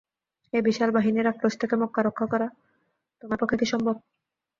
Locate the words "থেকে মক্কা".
1.61-2.01